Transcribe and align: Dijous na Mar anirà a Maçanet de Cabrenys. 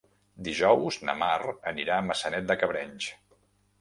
Dijous 0.45 0.97
na 1.09 1.15
Mar 1.21 1.53
anirà 1.73 1.99
a 1.99 2.07
Maçanet 2.09 2.49
de 2.53 2.59
Cabrenys. 2.63 3.11